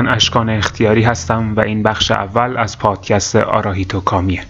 [0.00, 4.44] من اشکان اختیاری هستم و این بخش اول از پادکست آراهیتو کامیه.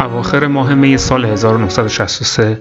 [0.00, 2.60] اواخر ماه می سال 1963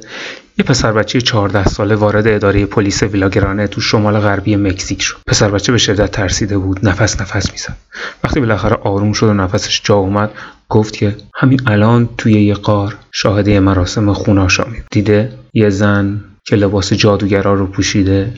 [0.58, 5.18] یه پسر بچه 14 ساله وارد اداره پلیس ویلاگرانه تو شمال غربی مکزیک شد.
[5.28, 7.76] پسر بچه به شدت ترسیده بود، نفس نفس می‌زد.
[8.24, 10.32] وقتی بالاخره آروم شد و نفسش جا اومد،
[10.70, 16.56] گفت که همین الان توی یه قار شاهد یه مراسم خوناشامی دیده یه زن که
[16.56, 18.34] لباس جادوگرا رو پوشیده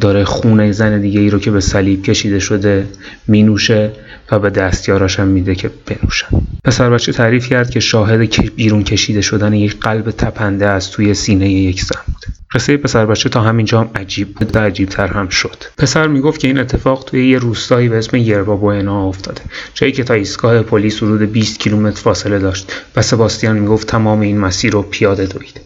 [0.00, 2.86] داره خونه زن دیگه ای رو که به صلیب کشیده شده
[3.28, 3.92] مینوشه
[4.32, 6.28] و به دستیاراش هم میده که بنوشن
[6.64, 8.20] پسر بچه تعریف کرد که شاهد
[8.56, 12.26] بیرون کشیده شدن یک قلب تپنده از توی سینه یک زن بوده.
[12.54, 15.64] قصه پسر بچه تا همینجا هم عجیب بود و عجیب تر هم شد.
[15.78, 19.40] پسر می‌گفت که این اتفاق توی یه روستایی به اسم یربا بوئنا افتاده
[19.74, 24.38] جایی که تا ایستگاه پلیس حدود 20 کیلومتر فاصله داشت و سباستیان می‌گفت تمام این
[24.38, 25.60] مسیر رو پیاده دویده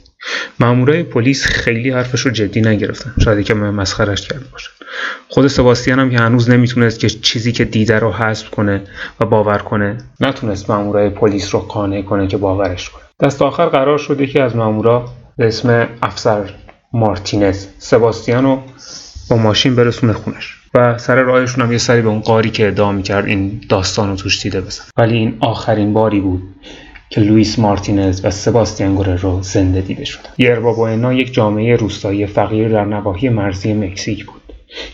[0.60, 3.14] مامورای پلیس خیلی حرفش رو جدی نگرفتن.
[3.24, 4.70] شاید که مسخرش کرده باشن
[5.28, 8.82] خود سباستیان هم که هنوز نمی‌تونست که چیزی که دیده رو حذف کنه
[9.20, 13.02] و باور کنه نتونست مامورای پلیس رو قانع کنه که باورش کنه.
[13.20, 16.50] دست آخر قرار شده که از مامورا به اسم افسر
[16.92, 18.62] مارتینز سباستیان رو
[19.30, 22.92] با ماشین برسونه خونش و سر راهشون هم یه سری به اون قاری که ادعا
[22.92, 24.84] می‌کرد این داستان رو توش دیده بزن.
[24.96, 26.42] ولی این آخرین باری بود
[27.12, 30.34] که لوئیس مارتینز و سباستیان گوررو زنده دیده شدند.
[30.38, 34.42] یربا بوئنا یک جامعه روستایی فقیر در نواحی مرزی مکزیک بود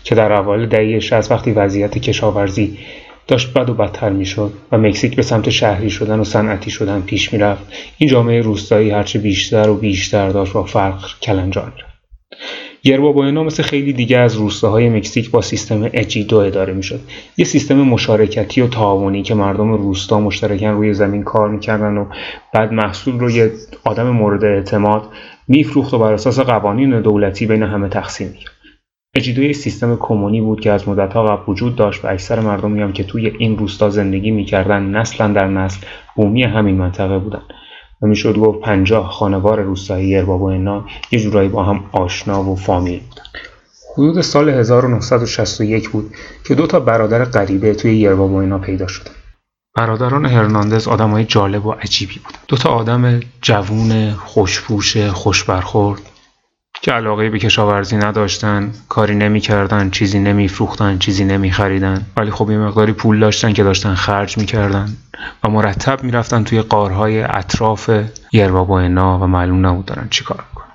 [0.03, 2.77] که در اوایل دهه 60 وقتی وضعیت کشاورزی
[3.27, 7.33] داشت بد و بدتر می‌شد و مکزیک به سمت شهری شدن و صنعتی شدن پیش
[7.33, 7.63] می‌رفت
[7.97, 11.89] این جامعه روستایی هرچه بیشتر و بیشتر داشت با فقر کلنجار می‌رفت
[12.83, 16.99] یربا بوئنا مثل خیلی دیگه از روستاهای مکزیک با سیستم اجیدو اداره می‌شد.
[17.37, 22.05] یه سیستم مشارکتی و تعاونی که مردم روستا مشترکن روی زمین کار می‌کردن و
[22.53, 23.51] بعد محصول رو یه
[23.83, 25.03] آدم مورد اعتماد
[25.47, 28.51] میفروخت و بر اساس قوانین دولتی بین همه تقسیم می‌کرد.
[29.15, 33.03] اجیدو سیستم کمونی بود که از مدتها قبل وجود داشت و اکثر مردمی هم که
[33.03, 35.85] توی این روستا زندگی می‌کردن نسلا در نسل
[36.15, 37.41] بومی همین منطقه بودن.
[38.01, 43.23] و می‌شد گفت پنجاه خانوار روستایی اینا یه جورایی با هم آشنا و فامیل بودن.
[43.93, 46.11] حدود سال 1961 بود
[46.47, 49.11] که دو تا برادر غریبه توی یرباب و اینا پیدا شدن.
[49.75, 52.39] برادران هرناندز آدمای جالب و عجیبی بودن.
[52.47, 56.08] دو تا آدم جوون خوشپوش خوشبرخورد.
[56.81, 62.05] که علاقه به کشاورزی نداشتن کاری نمی‌کردن چیزی نمیفروختن چیزی نمیخریدن.
[62.17, 64.89] ولی خب یه مقداری پول داشتن که داشتن خرج می‌کردن
[65.43, 67.89] و مرتب می‌رفتن توی قارهای اطراف
[68.33, 70.69] یربابوئنا و معلوم نبود دارن چیکار می‌کنن.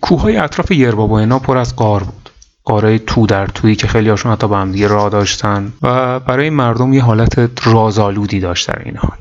[0.00, 2.30] کوههای اطراف یربابوئنا پر از قار بود.
[2.64, 6.50] قاره تو در تویی که خیلی هاشون حتی با هم دیگه راه داشتن و برای
[6.50, 9.18] مردم یه حالت رازآلودی داشت در این حال.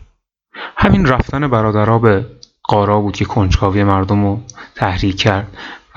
[0.77, 2.25] همین رفتن برادرها به
[2.63, 4.41] قارا بود که کنجکاوی مردم رو
[4.75, 5.47] تحریک کرد.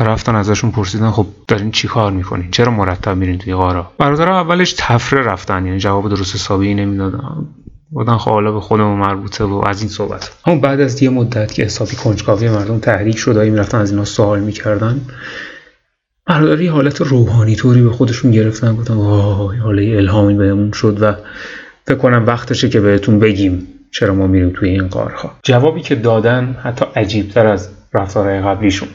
[0.04, 4.74] رفتن ازشون پرسیدن خب دارین چی کار می‌کنین؟ چرا مرتب میرین توی غارا برادرها اولش
[4.78, 7.46] تفره رفتن یعنی جواب درست حسابی نمی‌دادن.
[7.90, 10.30] بودن خب حالا به خودمون مربوطه و از این صحبت.
[10.46, 14.04] اما بعد از یه مدت که حسابی کنجکاوی مردم تحریک شد و می‌رفتن از اینا
[14.04, 15.00] سوال می‌کردن
[16.26, 21.14] برادری حالت روحانی طوری به خودشون گرفتن گفتن وای حالا الهامی بهمون شد و
[21.86, 26.56] فکر کنم وقتشه که بهتون بگیم چرا ما میریم توی این قارها جوابی که دادن
[26.62, 28.88] حتی عجیبتر از رفتارهای قبلیشون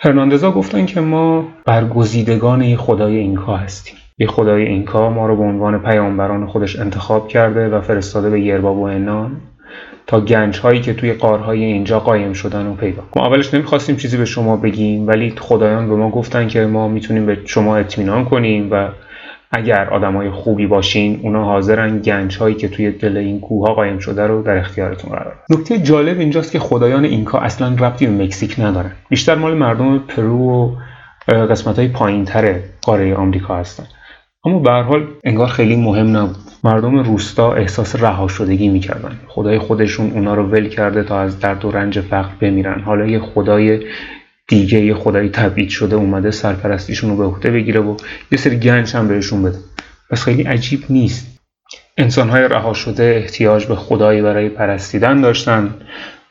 [0.00, 3.94] هرناندزا گفتن که ما برگزیدگان یه خدای اینکا هستیم.
[4.18, 8.78] یه خدای اینکا ما رو به عنوان پیامبران خودش انتخاب کرده و فرستاده به یرباب
[8.78, 9.36] و انان
[10.06, 14.16] تا گنج هایی که توی قارهای اینجا قایم شدن و پیدا ما اولش نمی‌خواستیم چیزی
[14.16, 18.68] به شما بگیم ولی خدایان به ما گفتن که ما می‌تونیم به شما اطمینان کنیم
[18.70, 18.88] و
[19.52, 23.98] اگر آدمای خوبی باشین اونا حاضرن گنج هایی که توی دل این کوه ها قایم
[23.98, 25.60] شده رو در اختیارتون قرار بدن.
[25.60, 28.92] نکته جالب اینجاست که خدایان اینکا اصلا ربطی به مکزیک ندارن.
[29.08, 30.76] بیشتر مال مردم پرو
[31.28, 33.84] و قسمت های پایین تر قاره آمریکا هستن.
[34.44, 36.36] اما به حال انگار خیلی مهم نبود.
[36.64, 39.10] مردم روستا احساس رها شدگی می‌کردن.
[39.28, 42.80] خدای خودشون اونا رو ول کرده تا از درد و رنج فقر بمیرن.
[42.80, 43.80] حالا یه خدای
[44.48, 47.96] دیگه یه خدایی تبعید شده اومده سرپرستیشون رو به عهده بگیره و
[48.32, 49.58] یه سری گنج هم بهشون بده.
[50.10, 51.38] پس خیلی عجیب نیست.
[51.96, 55.74] انسانهای رها شده احتیاج به خدایی برای پرستیدن داشتن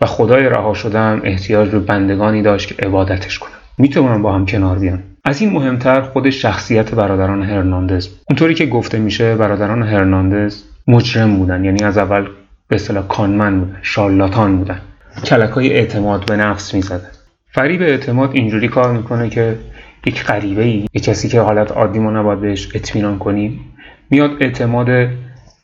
[0.02, 3.52] و خدای رها شده هم احتیاج به بندگانی داشت که عبادتش کنن.
[3.78, 5.04] می‌تونن با هم کنار بیان.
[5.26, 8.10] از این مهمتر خود شخصیت برادران هرناندز.
[8.30, 11.66] اونطوری که گفته میشه برادران هرناندز مجرم بودن.
[11.66, 12.28] یعنی از اول
[12.68, 14.82] به اصطلاح کانمن بودن شارلاتان بودن.
[15.26, 17.12] کلکای اعتماد به نفس می‌زدن.
[17.52, 19.60] فریب اعتماد اینجوری کار می‌کنه که
[20.06, 23.74] یک غریبه ای یک کسی که حالت عادی ما نباید بهش اطمینان کنیم
[24.10, 24.90] میاد اعتماد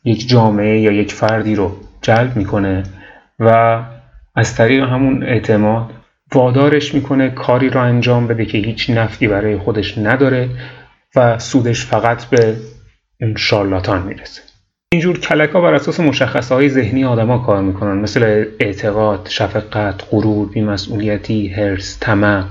[0.04, 2.82] یک جامعه یا یک فردی رو جلب می‌کنه
[3.40, 3.80] و
[4.34, 5.90] از طریق همون اعتماد
[6.34, 10.48] وادارش می‌کنه کاری رو انجام بده که هیچ نفتی برای خودش نداره
[11.16, 12.56] و سودش فقط به
[13.20, 14.42] اون شارلاتان می‌رسه.
[14.94, 17.98] اینجور کلک ها بر اساس مشخصه های ذهنی آدما کار می‌کنن.
[17.98, 22.44] مثل اعتقاد، شفقت، غرور، بیمسئولیتی، هرس، طمع.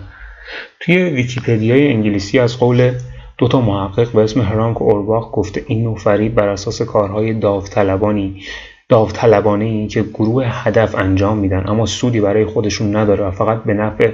[0.80, 2.92] توی ویکیپدیای انگلیسی از قول
[3.38, 8.44] دو تا محقق به اسم هرانک اورباخ گفته این نوع فریب بر اساس کارهای داوطلبانی
[8.90, 13.74] داوطلبانه ای که گروه هدف انجام میدن اما سودی برای خودشون نداره و فقط به
[13.74, 14.12] نفع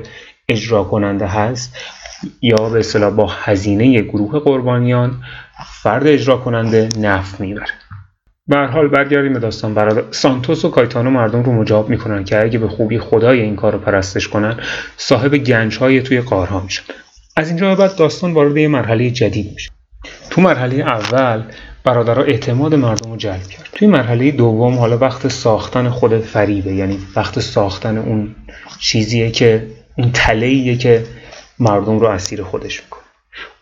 [0.50, 1.78] اجرا کننده هست
[2.42, 5.12] یا به اصطلاح با هزینه گروه قربانیان
[5.84, 7.89] فرد اجرا کننده نفع می‌بره.
[8.50, 10.04] به حال برگردیم به داستان برادر.
[10.12, 13.80] سانتوس و کایتانو مردم رو مجاب می‌کنن که اگه به خوبی خدای این کار رو
[13.80, 14.58] پرستش کنن
[14.98, 16.84] صاحب گنج های توی قارها میشن.
[17.36, 19.72] از اینجا بعد داستان وارد یه مرحله جدید میشه.
[20.30, 21.44] تو مرحله اول
[21.84, 23.70] برادرها اعتماد مردم رو جلب کرد.
[23.72, 28.36] توی مرحله دوم حالا وقت ساختن خود فریبه یعنی وقت ساختن اون
[28.80, 29.68] چیزیه که
[29.98, 31.04] اون تلهیه که
[31.60, 33.04] مردم رو اسیر خودش می‌کنه.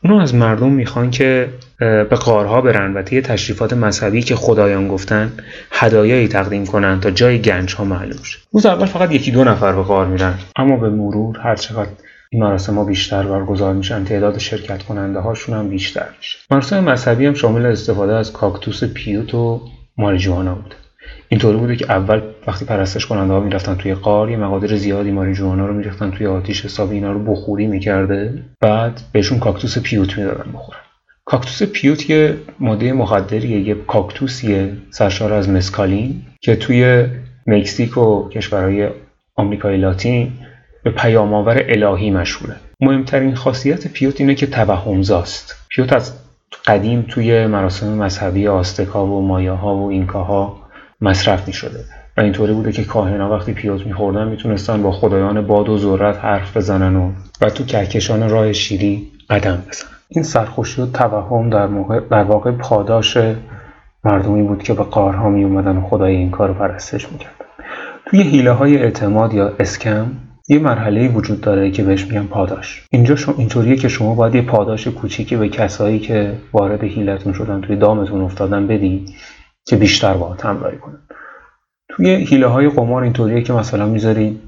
[0.04, 1.50] اونو از مردم می‌خوان که
[1.80, 5.32] به قارها برن و طی تشریفات مذهبی که خدایان گفتن
[5.72, 8.40] هدایایی تقدیم کنن تا جای گنج ها معلوم شه.
[8.52, 10.34] روز اول فقط یکی دو نفر به قار میرن.
[10.56, 11.90] اما به مرور هر چقدر
[12.30, 16.38] این مراسم ها بیشتر برگزار میشن تعداد شرکت کننده هاشون هم بیشتر میشه.
[16.52, 19.62] مراسم مذهبی هم شامل استفاده از کاکتوس پیوت و
[19.98, 20.76] ماریجوانا بوده
[21.30, 25.66] اینطوری بوده که اول وقتی پرستش کننده ها می‌رفتن توی قار یه مقادر زیادی ماریجوانا
[25.66, 28.34] رو میریختن توی آتیش حسابی اینا رو بخوری می‌کرده.
[28.62, 30.80] بعد بهشون کاکتوس پیوت می‌دادن بخورن.
[31.30, 37.06] کاکتوس پیوت یه ماده مخدریه یه کاکتوسیه سرشار از مسکالین که توی
[37.48, 38.90] مکزیک و کشورهای
[39.36, 40.32] آمریکای لاتین
[40.84, 42.56] به پیامآور الهی مشهوره.
[42.82, 45.56] مهمترین خاصیت پیوت اینه که توهمزاست.
[45.70, 46.14] پیوت از
[46.66, 50.58] قدیم توی مراسم مذهبی آستکا و مایاها و اینکاها
[51.02, 51.80] مصرف می شده
[52.18, 56.58] و اینطوری بوده که کاهنا وقتی پیوت میخوردن می‌تونستن با خدایان باد و ذرت حرف
[56.58, 59.97] بزنن و و تو کهکشان راه شیری قدم بزنن.
[60.10, 61.68] این سرخوشی و توهم در,
[62.00, 63.18] در واقع پاداش
[64.04, 67.46] مردمی بود که به قارها می اومدن و خدای این کار رو پرستش می‌کردن
[68.06, 70.12] توی حیله های اعتماد یا اسکم
[70.50, 72.86] یه مرحله وجود داره که بهش میگن پاداش.
[72.92, 77.62] اینجا شما اینطوریه که شما باید یه پاداش کوچیکی به کسایی که وارد هیلتون شدن
[77.62, 79.06] توی دامتون افتادن بدی
[79.66, 81.00] که بیشتر باهات همراهی کنن.
[81.90, 84.40] توی هیله های قمار اینطوریه که مثلا می‌ذاری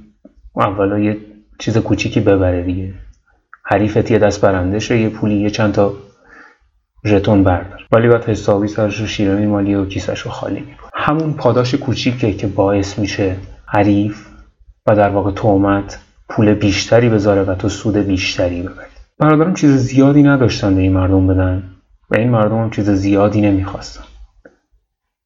[0.55, 1.17] اولا یه
[1.59, 2.93] چیز کوچیکی ببره دیگه.
[3.71, 5.93] حریفت یه دست برنده شه یه پولی یه چند تا
[7.05, 7.79] ژتون بردار.
[7.91, 10.89] ولی باید حسابی سرش رو شیرینی مالی و کیسش رو خالی می‌کنه.
[10.93, 13.35] همون پاداش کوچیکه که باعث میشه
[13.65, 14.27] حریف
[14.87, 15.99] و در واقع تومت
[16.29, 18.87] پول بیشتری بذاره و تو سود بیشتری ببری.
[19.19, 21.63] برادرم چیز زیادی نداشتن به این مردم بدن
[22.09, 24.03] و این مردم هم چیز زیادی نمی‌خواستن.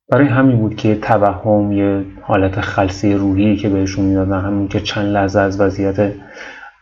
[0.10, 5.06] برای همین بود که توهم یه حالت خلصه روحی که بهشون می‌دادن همین که چند
[5.06, 6.14] لحظه از وضعیت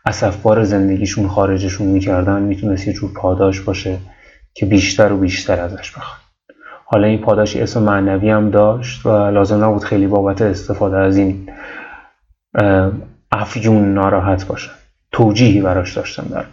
[0.05, 3.97] اصفبار زندگیشون خارجشون می‌کردن می‌تونست یه جور پاداش باشه
[4.53, 6.21] که بیشتر و بیشتر ازش بخواد.
[6.85, 11.49] حالا این پاداش اسم معنوی هم داشت و لازم نبود خیلی بابت استفاده از این
[13.31, 14.71] افیون ناراحت باشن.
[15.11, 16.45] توجیهی براش داشتن در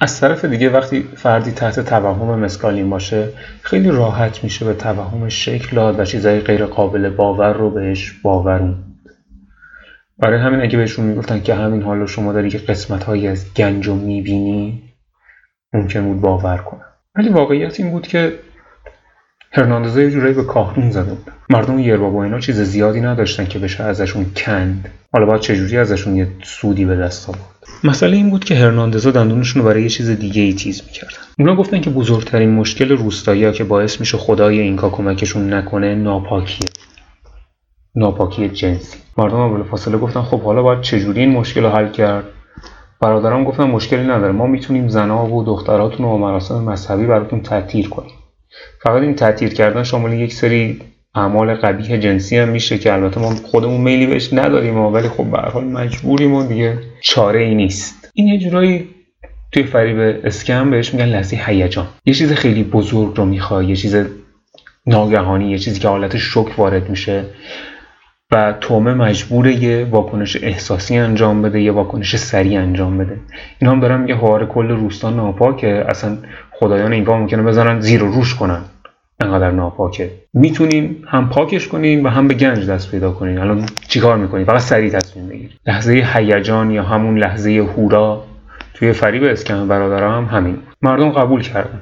[0.00, 3.28] از طرف دیگه وقتی فردی تحت توهم مسکالین باشه
[3.62, 8.89] خیلی راحت میشه به توهم شکل داد و چیزهای غیر قابل باور رو بهش باورون.
[10.20, 13.86] برای همین اگه بهشون می‌گفتن که همین حالا شما داری که قسمت هایی از گنج
[13.86, 14.82] رو می‌بینی
[15.72, 16.84] ممکن بود باور کنن.
[17.14, 18.32] ولی واقعیت این بود که
[19.52, 21.32] هرناندزا یه جورایی به کاهرون زده بود.
[21.50, 24.88] مردم یربا با اینا چیز زیادی نداشتن که بشه ازشون کند.
[25.12, 27.40] حالا باید چجوری ازشون یه سودی به دست آورد؟
[27.84, 31.16] مسئله این بود که هرناندزا دندونشون رو برای یه چیز دیگه ای تیز می‌کردن.
[31.38, 36.68] اونا گفتن که بزرگترین مشکل روستایی که باعث میشه خدای اینکا کمکشون نکنه ناپاکیه.
[37.94, 42.24] ناپاکی جنسی مردم اول فاصله گفتن خب حالا باید چجوری این مشکل رو حل کرد؟
[43.00, 44.32] برادران گفتن مشکلی نداره.
[44.32, 48.12] ما می‌تونیم زنها و دختراتون رو مراسم مذهبی براتون تعطیر کنیم.
[48.82, 50.80] فقط این تعطیر کردن شامل یک سری
[51.14, 55.38] اعمال قبیح جنسی هم میشه که البته ما خودمون میلی بهش نداریم ولی خب به
[55.38, 58.10] حال مجبوریم و دیگه چاره ای نیست.
[58.14, 58.88] این یه جورایی
[59.52, 61.86] توی فریب اسکم بهش میگن لحظه هیجان.
[62.06, 63.96] یه چیز خیلی بزرگ رو می‌خوای یه چیز
[64.86, 67.24] ناگهانی یه چیزی که حالت شک وارد میشه.
[68.32, 73.16] و تومه مجبوره یه واکنش احساسی انجام بده یه واکنش سریع انجام بده.
[73.58, 75.84] اینا هم دارن میگه حوار کل روستا ناپاکه.
[75.88, 76.18] اصلا
[76.50, 78.60] خدایان اینجا ممکنه بزنن زیر و روش کنن.
[79.20, 80.10] انقدر ناپاکه.
[80.34, 84.60] می‌تونین هم پاکش کنین و هم به گنج دست پیدا کنین الان چیکار می‌کنین فقط
[84.60, 88.24] سریع تصمیم بگیر لحظه هیجان یا همون لحظه هورا
[88.74, 90.58] توی فریب اسکم برادرها هم همین.
[90.82, 91.80] مردم قبول کردن.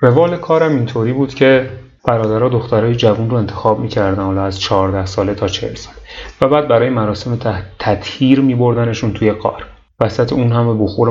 [0.00, 1.66] روال کارم اینطوری بود که
[2.06, 5.96] برادرها دخترای جوون رو انتخاب می‌کردن حالا از 14 ساله تا 40 ساله.
[6.40, 7.38] و بعد برای مراسم
[7.78, 9.66] تطهیر میبردنشون توی قار
[10.00, 11.10] وسط اون همه بخور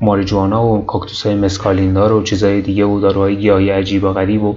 [0.00, 4.56] ماریجوانا و کاکتوس های مسکالیندار و چیزای دیگه و داروهای گیاهی عجیب و غریب و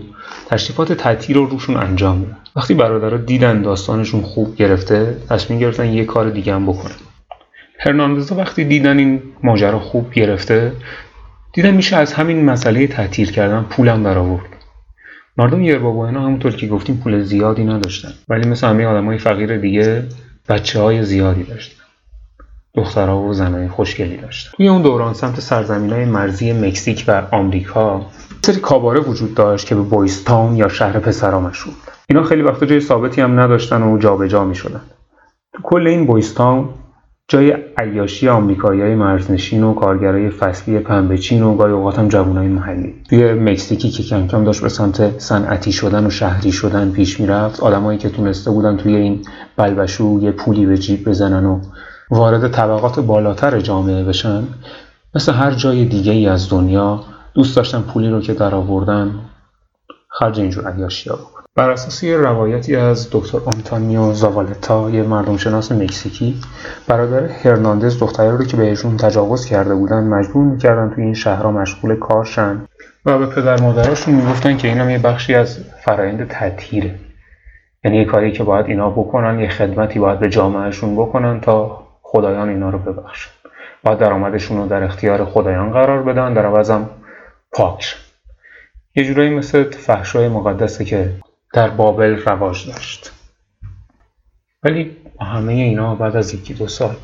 [0.50, 6.06] تشریفات تطهیر رو روشون انجام میدن وقتی برادرها دیدن داستانشون خوب گرفته تصمیم گرفتن یه
[6.06, 6.96] کار دیگه هم بکنن.
[7.80, 10.72] هرناندزا وقتی دیدن این ماجرا خوب گرفته
[11.54, 14.57] دیدن میشه از همین مسئله تعطیل کردن پولم در آورد
[15.38, 18.14] مردم اینا همونطور که گفتیم پول زیادی نداشتن.
[18.28, 20.04] ولی مثل همه های فقیر دیگه
[20.50, 21.84] بچه های زیادی داشتن.
[22.76, 24.52] دخترها و زنهای خوشگلی داشتن.
[24.58, 28.06] توی اون دوران سمت سرزمین های مرزی مکزیک و آمریکا
[28.42, 31.76] سری کاباره وجود داشت که به بویستان یا شهر پسرا مشهور
[32.10, 34.82] اینا خیلی وقتا جای ثابتی هم نداشتن و جابجا می‌شدن.
[35.54, 36.70] تو کل این بویستان
[37.30, 42.96] جای عیاشی های مرزنشین و کارگرای فصلی پنبهچین و گاهی اوقات هم جوانای محلی.
[43.10, 47.60] توی مکزیکی که کم کم داشت به سمت صنعتی شدن و شهری شدن پیش می‌رفت
[47.60, 49.22] آدمایی که تونسته بودن توی این
[49.58, 51.60] بلبشو یه پولی به جیب بزنن و
[52.10, 54.44] وارد طبقات بالاتر جامعه بشن
[55.16, 57.04] مثل هر جای دیگه ای از دنیا
[57.34, 59.12] دوست داشتن پولی رو که در آوردن
[60.20, 65.38] خرج اینجور عیاشی ها بکن بر اساس یه روایتی از دکتر آنتانیو زاوالتا یه مردم
[65.38, 66.42] شناس مکزیکی
[66.88, 71.96] برادر هرناندز دختری رو که بهشون تجاوز کرده بودن مجبور می‌کردن توی این شهرها مشغول
[71.96, 72.62] کارشن.
[73.06, 76.96] و به پدر مادراشون می‌گفتن که اینم یه بخشی از فرایند تطهیره.
[77.84, 82.50] یعنی یه کاری که باید اینا بکنن یه خدمتی باید به جامعهشون بکنن تا خدایان
[82.50, 83.32] اینا رو ببخشن.
[83.84, 86.90] باید درآمدشون رو در اختیار خدایان قرار بدن در عوضم
[87.52, 88.07] پاک
[88.98, 91.14] یه جورایی مثل فحشای مقدسه که
[91.54, 93.12] در بابل رواج داشت.
[94.64, 96.96] ولی همه اینا بعد از یکی دو سال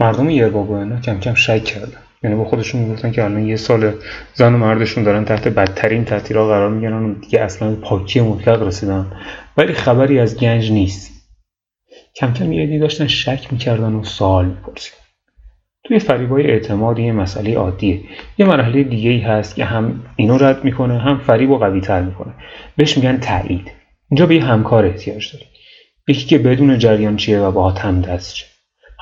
[0.00, 1.98] مردم اینا کم کم شک کردن.
[2.22, 3.94] یعنی با خودشون می‌گفتن که الان یه سال
[4.34, 9.12] زن و مردشون دارن تحت بدترین تاثیرها قرار می‌گیرن و دیگه اصلا پاکی مطلق رسیدن.
[9.56, 11.12] ولی خبری از گنج نیست.
[12.16, 15.01] کم کم یه داشتن شک می‌کردن و سوال میپرسیدن.
[15.84, 18.00] توی فریبای اعتماد یه مسئله عادیه.
[18.38, 22.02] یه مرحله دیگه ای هست که هم اینو رد می‌کنه هم فریب و قوی تر
[22.02, 22.32] می‌کنه.
[22.76, 23.72] بهش میگن تایید.
[24.10, 25.44] اینجا به یه همکار احتیاج داری
[26.08, 28.46] یکی که بدون جریان چیه و باهات همدست شه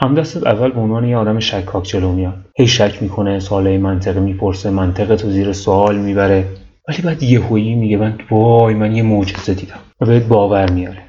[0.02, 2.34] همدستت اول به عنوان یه آدم شکاک جلو میاد.
[2.58, 6.44] هی شک می‌کنه سوالای منطقی می‌پرسه منطق تو زیر سوال می‌بره.
[6.88, 9.78] ولی بعد یهویی میگه من وای من یه معجزه دیدم.
[10.00, 11.02] و بهت باور میاره.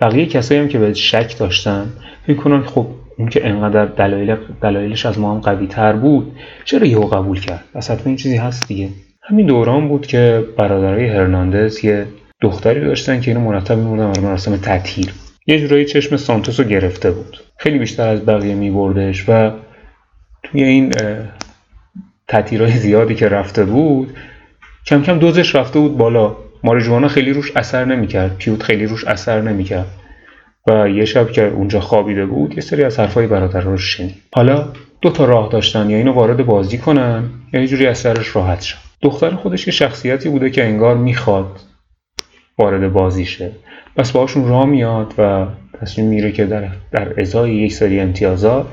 [0.00, 1.92] بقیه کسایی هم که بهت شک داشتن
[2.26, 6.86] فکر کنن خب اون که انقدر دلایل دلایلش از ما هم قوی تر بود چرا
[6.86, 8.88] یهو قبول کرد؟ پس حتما این چیزی هست دیگه.
[9.22, 12.06] همین دوران بود که برادرای هرناندز یه
[12.40, 15.14] دختری داشتن که اینو مرتب میبردن برای مراسم تطهیر.
[15.46, 17.40] یه جورایی چشم سانتوس گرفته بود.
[17.56, 19.50] خیلی بیشتر از بقیه میبردش و
[20.42, 20.92] توی این
[22.28, 24.16] تطهیرهای زیادی که رفته بود
[24.86, 26.36] کم کم دوزش رفته بود بالا.
[26.64, 28.36] ماریجوانا خیلی روش اثر نمی‌کرد.
[28.36, 29.86] پیوت خیلی روش اثر نمی‌کرد.
[30.66, 34.14] و یه شب که اونجا خوابیده بود یه سری از حرفای برادر رو شنید.
[34.34, 38.36] حالا دو تا راه داشتن یا اینو وارد بازی کنن یا یه جوری از سرش
[38.36, 41.60] راحت شد دختر خودش یه شخصیتی بوده که انگار می‌خواد
[42.58, 43.52] وارد بازیشه
[43.96, 45.46] پس باشون راه میاد و
[45.80, 48.66] تصمیم میره که در, در ازای یک سری امتیازات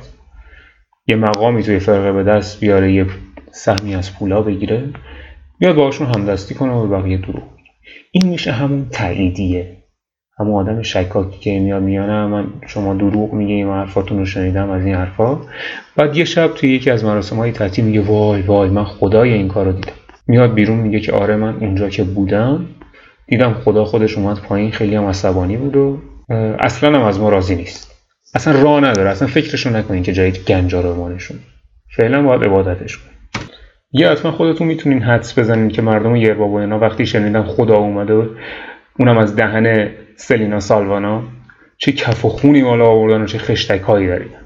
[1.08, 3.06] یه مقامی توی فرقه به دست بیاره یه
[3.52, 4.84] سهمی از پولا بگیره
[5.60, 7.44] میاد باشون همدستی کنه و بقیه دروغ
[8.12, 9.78] این میشه همون تاییدیه.
[10.42, 14.86] همون آدم شکاکی که میاد میانه من شما دروغ میگه این حرفاتون رو شنیدم از
[14.86, 15.38] این حرفا.
[15.96, 19.48] بعد یه شب توی یکی از مراسم های تعطیل میگه وای وای من خدای این
[19.48, 19.94] کار رو دیدم.
[20.28, 22.66] میاد بیرون میگه که آره من اونجا که بودم
[23.28, 25.98] دیدم خدا خودش اومد پایین خیلی هم عصبانی بود و
[26.60, 27.92] اصلا هم از ما راضی نیست.
[28.36, 31.38] اصلا راه نداره اصلا فکرشو نکنین که جایی گنجا رو مانشون
[31.96, 33.12] فعلا باید عبادتش کنین.
[33.94, 38.30] یه حتما خودتون می‌تونین حدس بزنین که مردم یرباب اینا وقتی شنیدن خدا اومده
[39.00, 39.90] اونم از دهن
[40.22, 41.24] سلینا سالوانا
[41.78, 44.40] چه کف و خونی بالا آوردن و چه خشتک هایی داریدن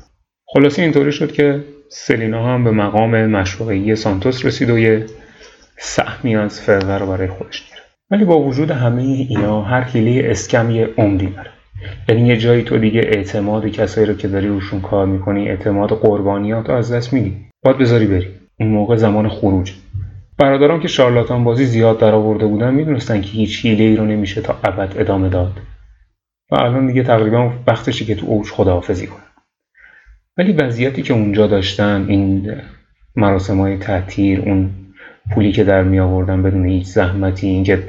[0.47, 5.05] خلاصه اینطوری شد که سلینا هم به مقام مشروعی سانتوس رسید و یه
[5.77, 7.63] سهمی از فرقه رو برای خودش
[8.11, 11.49] ولی با وجود همه اینا هر حیله اسکم یه عمری داره.
[12.09, 16.69] یعنی یه جایی تو دیگه اعتماد کسایی رو که داری روشون کار می‌کنی اعتماد قربانیات
[16.69, 17.37] از دست میدی.
[17.63, 18.27] باید بذاری بری.
[18.59, 19.73] اون موقع زمان خروج
[20.37, 24.41] برادران که شارلاتان بازی زیاد در آورده بودن می‌دونستن که هیچ حیله ای رو نمیشه
[24.41, 25.53] تا ابد ادامه داد.
[26.51, 29.21] و الان دیگه تقریبا وقتشه که تو اوج خداحافظی کنن.
[30.37, 32.55] ولی وضعیتی که اونجا داشتن این
[33.15, 34.69] مراسم های تعطیر اون
[35.33, 37.83] پولی که در می آوردن بدون هیچ زحمتی اینکه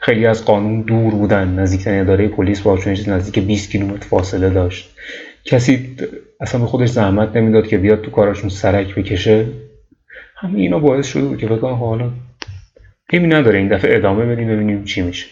[0.00, 4.96] خیلی از قانون دور بودن نزدیکترین اداره پلیس با چیز نزدیک 20 کیلومتر فاصله داشت.
[5.44, 5.96] کسی
[6.40, 9.46] اصلا به خودش زحمت نمی‌داد که بیاد تو کاراشون سرک بکشه.
[10.42, 12.10] همه اینا باعث شده بود که بگم حالا
[13.10, 15.26] ایمی نداره این دفعه ادامه بدیم ببینیم چی میشه.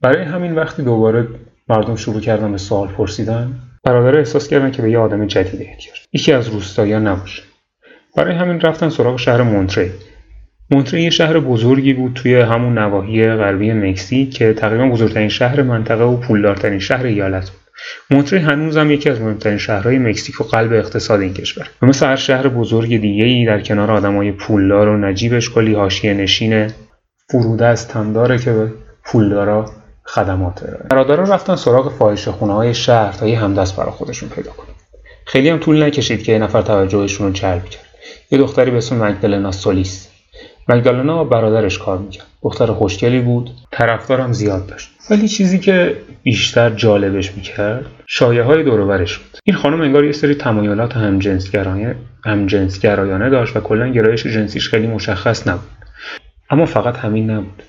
[0.00, 1.28] برای همین وقتی دوباره
[1.68, 5.96] مردم شروع کردن به سوال پرسیدن برادر احساس کردن که به یه آدم جدید احتیاج
[6.12, 7.42] یکی از روستاییان نباشه.
[8.16, 9.90] برای همین رفتن سراغ شهر مونتری
[10.70, 16.04] مونتری یه شهر بزرگی بود توی همون نواحی غربی مکزیک که تقریبا بزرگترین شهر منطقه
[16.04, 17.65] و پولدارترین شهر ایالت بود.
[18.10, 21.70] مونتری هنوز هم یکی از مهمترین شهرهای مکزیک قلب اقتصاد این کشور.
[21.82, 26.14] و مثل هر شهر بزرگ دیگه ای در کنار آدمای پولدار و نجیبش کلی حاشیه
[26.14, 26.74] نشینه
[27.30, 28.72] فروده از تنداره که به
[29.04, 29.70] پولدارا
[30.04, 34.50] خدمات ارائه برادران رفتن سراغ فاحشه خونه های شهر تا یه همدست برای خودشون پیدا
[34.50, 34.74] کنن.
[35.26, 37.84] خیلی هم طول نکشید که یه نفر توجهشون رو جلب کرد.
[38.30, 40.08] یه دختری به اسم مگدلنا سولیس.
[40.68, 42.26] مگدالنا برادرش کار می‌کرد.
[42.42, 43.50] دختر خوشگلی بود.
[43.70, 44.90] طرفدارم زیاد داشت.
[45.10, 49.40] ولی چیزی که بیشتر جالبش می‌کرد شایه های دوروبرش بود.
[49.44, 50.96] این خانم انگار یه سری تمایلات
[52.24, 55.68] همجنسگرایانه داشت و کلا گرایش جنسیش خیلی مشخص نبود.
[56.50, 57.62] اما فقط همین نبود.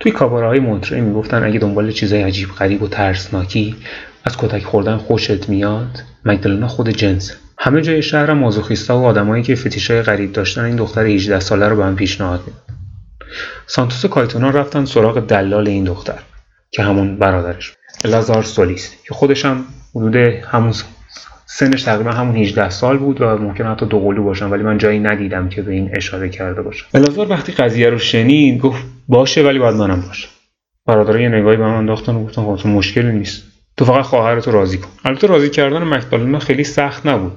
[0.00, 3.76] توی کاباره های مونتری می‌گفتن اگه دنبال چیزای عجیب غریب و ترسناکی
[4.24, 7.34] از کتک خوردن خوشت میاد مگدالنا خود جنسه.
[7.60, 11.76] همه جای شهر مازوخیستا و آدمایی که فتیشای غریب داشتن این دختر 18 ساله رو
[11.76, 12.78] به هم پیشنهاد میدن.
[13.66, 16.18] سانتوس کایتونا رفتن سراغ دلال این دختر
[16.70, 17.76] که همون برادرش.
[18.04, 20.72] لازار سولیس که خودش هم حدود همون
[21.46, 24.98] سنش تقریبا همون 18 سال بود و ممکن حتی دو قلو باشن ولی من جایی
[24.98, 26.84] ندیدم که به این اشاره کرده باشه.
[26.94, 30.28] الازار وقتی قضیه رو شنید گفت باشه ولی باید منم باشه.
[30.86, 33.42] برادرها یه نگاهی به من انداختن و گفتن خب مشکلی نیست.
[33.76, 34.88] تو فقط خواهرتو راضی کن.
[35.04, 37.32] البته راضی کردن مکدالنا خیلی سخت نبود.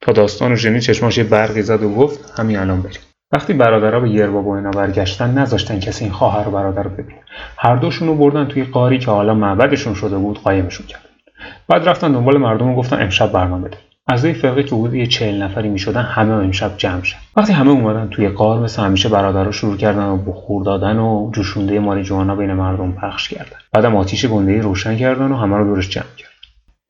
[0.00, 3.00] تا داستان رو شنید چشماش یه برقی زد و گفت همین الان بریم.
[3.32, 7.20] وقتی برادرها به یربا و اینا برگشتن نذاشتن کسی این خواهر و برادر رو ببینه.
[7.56, 11.08] هر دوشون رو بردن توی قاری که حالا معبدشون شده بود قایمشون کرد
[11.68, 13.76] بعد رفتن دنبال مردم و گفتن امشب برنامه بده
[14.08, 18.08] اعضای فرقه که حدود یه چهل نفری می‌شدن همه امشب جمع شد وقتی همه اومدن
[18.08, 22.92] توی قار مثل همیشه برادرها شروع کردن و بخور دادن و جوشونده ماریجوانا بین مردم
[22.92, 23.56] پخش کردن.
[23.72, 26.30] بعدم آتیش گنده روشن کردن و همه رو دورش جمع کرد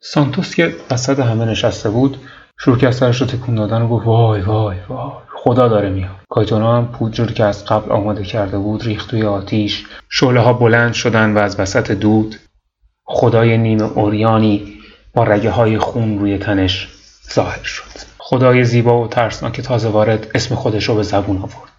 [0.01, 2.17] سانتوس که وسط همه نشسته بود
[2.61, 5.13] شروع کرد سرش رو تکون دادن و گفت وای وای وای.
[5.35, 6.17] خدا داره میاد.
[6.29, 9.87] کایتونا هم پودر که از قبل آماده کرده بود ریخت توی آتیش.
[10.09, 12.37] شعله ها بلند شدن و از وسط دود.
[13.05, 14.75] خدای نیمه اوریانی
[15.15, 16.89] با رگه های خون روی تنش
[17.33, 18.09] ظاهر شد.
[18.19, 21.73] خدای زیبا و ترسناک تازه وارد اسم خودش رو به زبون آورد.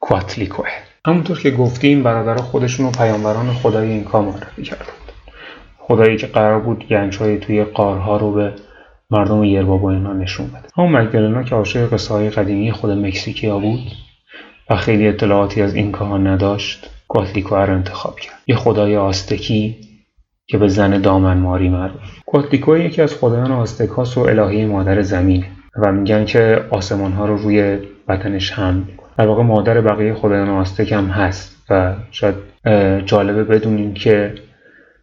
[0.00, 0.68] کواتلیکوه
[1.06, 4.88] همونطور که گفتیم برادرها خودشون و پیامبران خدای این کار معرفی کردند
[5.78, 8.52] خدایی که قرار بود گنجهای توی قارها رو به
[9.14, 10.68] مردم یربا اینا نشون بده.
[10.76, 13.80] همون مگدلنا که عاشق قصه های قدیمی خود مکزیکیا بود
[14.70, 18.34] و خیلی اطلاعاتی از این کار نداشت کواتلیکوه رو انتخاب کرد.
[18.46, 19.76] یه خدای آستکی
[20.46, 22.18] که به زن دامنماری معروف.
[22.26, 25.44] کواتلیکو یکی از خدایان آستکاس و الهه مادر زمین
[25.82, 30.92] و میگن که آسمان ها رو روی بدنش هم در واقع مادر بقیه خدایان آستک
[30.92, 32.34] هم هست و شاید
[33.06, 34.34] جالبه بدونیم که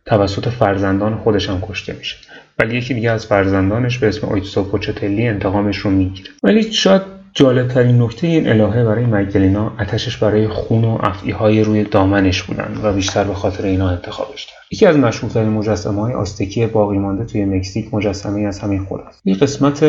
[0.06, 2.18] توسط فرزندان خودش هم کشته میشه.
[2.60, 6.30] ولی یکی دیگه از فرزندانش به اسم اویتسو پوچتلی انتقامش رو می‌گیره.
[6.44, 7.02] ولی شاید
[7.34, 12.94] جالبترین نکته این الهه برای مگدلینا اتشش برای خون و افعی روی دامنش بودن و
[12.94, 14.58] بیشتر به خاطر اینا انتخابش کرد.
[14.72, 19.22] یکی از مشهورترین مجسمه های آستکی باقی مانده توی مکزیک مجسمه از همین خود است.
[19.24, 19.86] این قسمت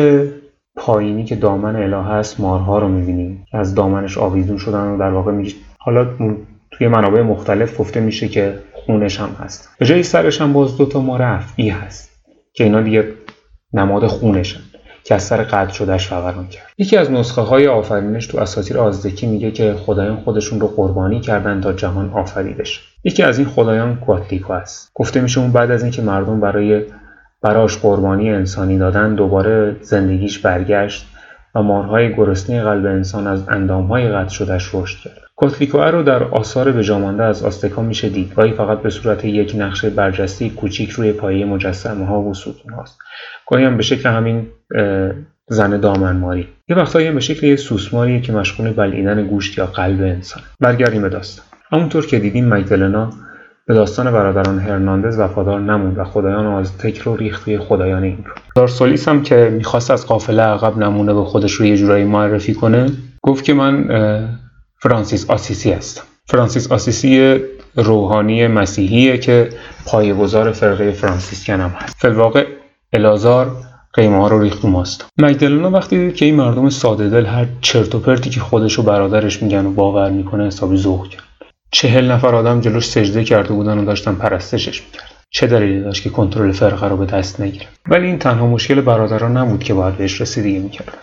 [0.75, 3.45] پایینی که دامن الهه است مارها رو می‌بینیم.
[3.53, 6.07] از دامنش آویزون شدن و در واقع میگه حالا
[6.71, 8.53] توی منابع مختلف گفته میشه که
[8.85, 9.69] خونش هم هست.
[9.79, 12.11] به جای سرش هم باز دوتا مار افعی هست
[12.53, 13.13] که اینا دیگه
[13.73, 14.59] نماد خونشن
[15.03, 16.67] که از سر قطع شدهش فوران کرد.
[16.77, 21.61] یکی از نسخه های آفرینش تو اساطیر آزدکی میگه که خدایان خودشون رو قربانی کردن
[21.61, 22.63] تا جهان آفریده
[23.03, 26.85] یکی از این خدایان کواتلیکو است گفته میشه اون بعد از اینکه مردم برای
[27.41, 31.05] براش قربانی انسانی دادن دوباره زندگیش برگشت
[31.55, 35.22] و مارهای گرسنه قلب انسان از اندامهای قطع شدهش رشد کرد.
[35.35, 38.33] کوتلیکوئه رو در آثار بجامانده از آستکا میشه دید.
[38.35, 42.97] گاهی فقط به صورت یک نقشه برجسته کوچیک روی پایه مجسمه ها و ستون هاست
[43.49, 44.47] گاهی هم به شکل همین
[45.47, 46.47] زن دامنماری.
[46.69, 50.43] یه وقتایی هم به شکل یه سوسماریه که مشغول بلعیدن گوشت یا قلب انسان.
[50.59, 51.45] برگردیم به داستان.
[51.71, 53.09] همونطور که دیدیم مگدلنا
[53.67, 58.35] به داستان برادران هرناندز وفادار نموند و خدایان آزتک رو ریخت روی خدایان این کار
[58.55, 62.85] دارسولیس هم که می‌خواست از قافله عقب نمونه به خودش رو یه جورایی معرفی کنه
[63.21, 63.89] گفت که من
[64.83, 67.39] فرانسیس آسیسی هستم فرانسیس آسیسی
[67.75, 69.49] روحانی مسیحیه که
[69.85, 71.95] پایه‌گذار فرقه فرانسیسکن هم هست.
[71.99, 72.45] فلواقع
[72.93, 73.51] الازار
[73.93, 75.05] قیمه ها رو ریخت ماست.
[75.19, 79.65] وقتی که این مردم ساده دل هر چرت و پرتی که خودش و برادرش میگن
[79.65, 81.23] و باور می‌کنه حسابی ذوق کرد.
[81.71, 86.09] چهل نفر آدم جلوش سجده کرده بودن و داشتن پرستشش می‌کرد چه دلیلی داشت که
[86.09, 90.21] کنترل فرقه رو به دست نگیره؟ ولی این تنها مشکل برادران نبود که باید بهش
[90.21, 90.93] رسیدگی می‌کردن.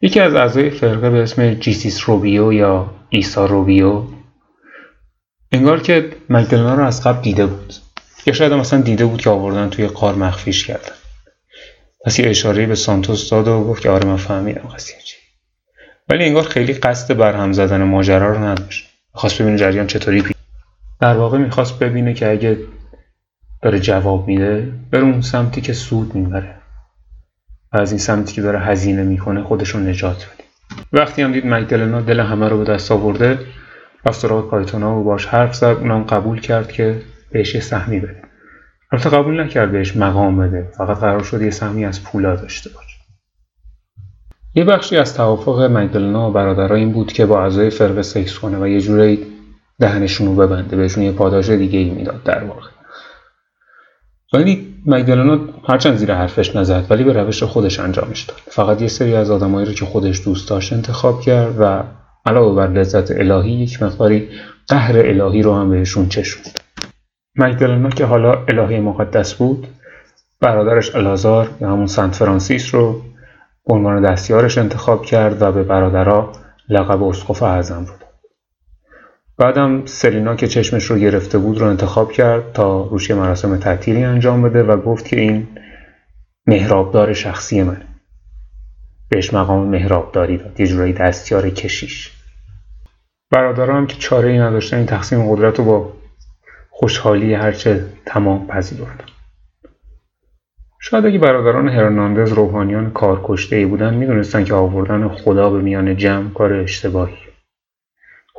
[0.00, 4.02] یکی از اعضای فرقه به اسم جیسیس روبیو یا ایسا روبیو.
[5.52, 7.74] انگار که مگدلنا رو از قبل دیده بود.
[8.26, 10.94] یا شاید مثلا دیده بود که آوردن توی قار مخفیش کردن.
[12.04, 15.16] پس یه اشاره به سانتوس داد و گفت که آره من فهمیدم قضیه چی
[16.08, 18.90] ولی انگار خیلی قصد برهم زدن ماجرا رو نداشت.
[19.12, 20.34] خواست ببینه جریان چطوری پی
[21.00, 22.58] در واقع می‌خواست ببینه که اگه
[23.62, 26.55] داره جواب میده بره اون سمتی که سود می‌بره.
[27.76, 30.44] از این سمتی که داره هزینه می‌کنه خودشون نجات بده.
[30.92, 33.38] وقتی هم دید مگدلنا دل همه رو به دست آورده
[34.06, 37.00] رفت سراغ کایتونا و باش حرف زد اونم قبول کرد که
[37.32, 38.22] بهش یه سهمی بده.
[38.92, 42.96] البته قبول نکرد بهش مقام بده فقط قرار شد یه سهمی از پولا داشته باشه.
[44.54, 48.58] یه بخشی از توافق مگدلنا و برادرها این بود که با اعضای فرقه سکس کنه
[48.58, 49.26] و یه جوری
[49.80, 52.75] دهنشون رو ببنده بهشون یه پاداش دیگه ای می‌داد در واقع.
[54.36, 58.36] ولی مگدلنا هرچند زیر حرفش نزد ولی به روش خودش انجامش داد.
[58.46, 61.82] فقط یه سری از آدمایی رو که خودش دوست داشت انتخاب کرد و
[62.26, 64.28] علاوه بر لذت الهی یک مقداری
[64.68, 66.60] قهر الهی رو هم بهشون چشوند.
[67.36, 69.66] مگدلنا که حالا الهی مقدس بود
[70.40, 73.02] برادرش الازار یا همون سنت فرانسیس رو
[73.66, 76.32] به عنوان دستیارش انتخاب کرد و به برادرها
[76.68, 78.05] لقب اسقف اعظم رو
[79.38, 84.42] بعدم سلینا که چشمش رو گرفته بود رو انتخاب کرد تا روش مراسم تعطیلی انجام
[84.42, 85.48] بده و گفت که این
[86.46, 87.86] مهرابدار شخصی منه.
[89.08, 92.12] بهش مقام مهرابداری داد یه جورایی دستیار کشیش.
[93.30, 95.92] برادران که چاره ای نداشتن این تقسیم قدرت رو با
[96.70, 99.04] خوشحالی هرچه تمام پذیرفتن.
[100.80, 106.30] شاید اگه برادران هرناندز روحانیان کارکشته ای بودن می‌دونستن که آوردن خدا به میان جمع
[106.30, 107.25] کار اشتباهی.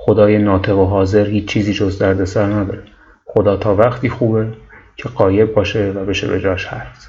[0.10, 2.84] خدای ناطق و حاضر هیچ چیزی جز دردسر نداره.
[3.26, 4.48] خدا تا وقتی خوبه
[4.96, 7.08] که قایب باشه و بشه به جاش حرف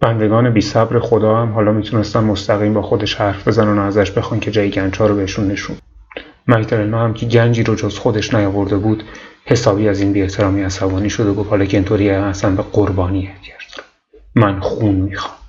[0.00, 4.40] بندگان بی صبر خدا هم حالا می‌تونستن مستقیم با خودش حرف بزنن و ازش بخوان
[4.40, 5.76] که جای گنجها رو بهشون نشون.
[6.48, 9.04] مگدلنا هم که گنجی رو جز خودش نیاورده بود
[9.44, 13.86] حسابی از این بیاحترامی عصبانی شد و گفت حالا که اینطوری اصلا به قربانی احتیاج
[14.34, 15.45] من خون می‌خوام.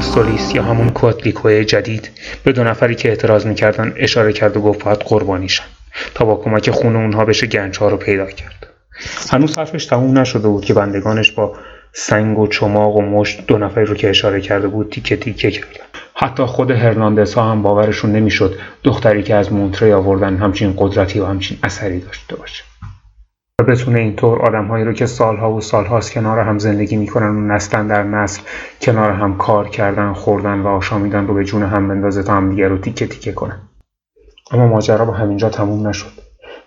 [0.00, 2.10] مگدلنا سولیس یا همون کواتلیکوی جدید
[2.44, 5.64] به دو نفری که اعتراض می‌کردن اشاره کرد و گفت باید قربانیشن
[6.14, 8.66] تا با کمک خون اونها بشه گنج ها رو پیدا کرد.
[9.30, 11.56] هنوز حرفش تموم نشده بود که بندگانش با
[11.92, 15.84] سنگ و چماق و مشت دو نفری رو که اشاره کرده بود تیکه تیکه کردن.
[16.14, 21.26] حتی خود هرناندس ها هم باورشون نمی‌شد دختری که از مونتری آوردن همچین قدرتی و
[21.26, 22.69] همچین اثری داشته باشه.
[23.60, 27.86] و بتونه اینطور آدمهایی رو که سالها و سالهاست کنار هم زندگی می‌کنن و نسلن
[27.86, 28.42] در نسل
[28.80, 32.68] کنار هم کار کردن خوردن و آشامیدن رو به جون هم بندازه تا هم دیگر
[32.68, 33.60] رو تیکه تیکه کنن.
[34.50, 36.12] اما ماجرا با همینجا تموم نشد.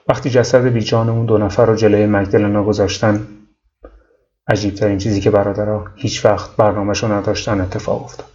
[0.10, 3.28] وقتی جسد بیجان اون دو نفر رو جلوی مگدلنا گذاشتن
[4.48, 8.28] عجیبترین چیزی که برادرها هیچ وقت برنامهشو نداشتن اتفاق افتاد.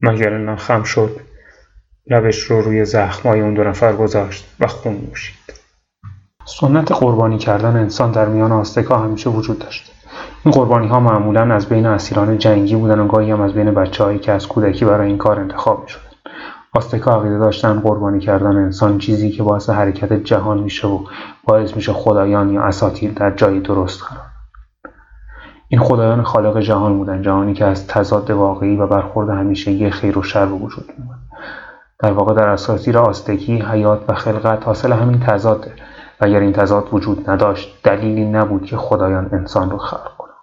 [0.00, 1.20] مگدلنا خم شد
[2.06, 5.57] لبش رو روی زخمای اون دو نفر گذاشت و خون نوشید.
[6.48, 9.92] سنت قربانی کردن انسان در میان آستکا همیشه وجود داشت.
[10.44, 14.18] این قربانی ها معمولا از بین اسیران جنگی بودن و گاهی هم از بین بچههایی
[14.18, 16.02] که از کودکی برای این کار انتخاب می شدن.
[16.74, 20.98] آستکا عقیده داشتن قربانی کردن انسان چیزی که باعث حرکت جهان میشه و
[21.44, 24.22] باعث میشه خدایان یا اساطیر در جایی درست قرار
[25.68, 30.22] این خدایان خالق جهان بودن جهانی که از تضاد واقعی و برخورد همیشگی خیر و
[30.22, 31.18] شر وجود میومد
[31.98, 35.72] در واقع در اساطیر آستکی حیات و خلقت حاصل همین تضاده.
[36.20, 40.34] اگر این تضاد وجود نداشت دلیلی نبود که خدایان انسان رو خلق کنند.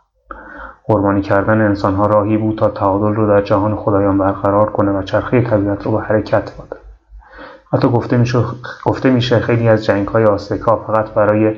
[0.84, 5.42] قربانی کردن انسانها راهی بود تا تعادل رو در جهان خدایان برقرار کنه و چرخه
[5.42, 6.78] طبیعت رو به حرکت بده.
[7.74, 8.44] حتی گفته میشه,
[8.86, 11.56] گفته میشه خیلی از جنگ های آستکا فقط برای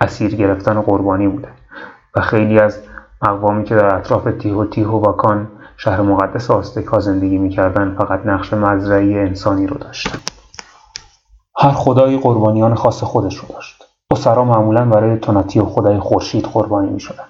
[0.00, 1.48] اسیر گرفتن و قربانی بوده
[2.16, 2.82] و خیلی از
[3.22, 9.18] اقوامی که در اطراف تیهو تیهو واکان شهر مقدس آستکا زندگی می‌کردن فقط نقش مزرعی
[9.18, 10.18] انسانی رو داشتن.
[11.62, 16.90] هر خدایی قربانیان خاص خودش رو داشت اسرا معمولا برای توناتی و خدای خورشید قربانی
[16.90, 17.24] می شدن.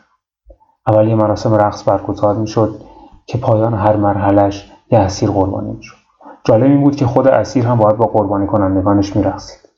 [0.86, 2.80] اولی مراسم رقص برگزار می شد
[3.26, 5.96] که پایان هر مرحلش یه اسیر قربانی می شد.
[6.44, 9.68] جالب این بود که خود اسیر هم باید با قربانی کنندگانش می رقصید.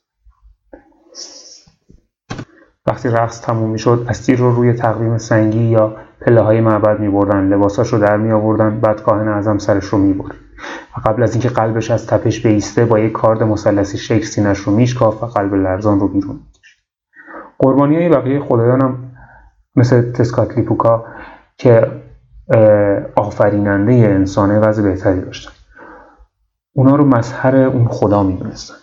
[2.87, 7.09] وقتی رقص تموم می شد اسیر رو روی تقویم سنگی یا پله های معبد می
[7.09, 10.35] بردن لباساش رو در می آوردن بعد کاهن اعظم سرش رو می برد
[10.97, 14.75] و قبل از اینکه قلبش از تپش بیسته با یک کارد مثلثی شکل سینش رو
[14.75, 16.39] میشکاف و قلب لرزان رو بیرون
[17.59, 19.11] قربانی های بقیه خدایان هم
[19.75, 21.05] مثل تسکاتلیپوکا
[21.57, 21.91] که
[23.15, 25.51] آفریننده انسانه وضع بهتری داشتن.
[26.73, 28.75] اونا رو مظهر اون خدا می‌دونستن.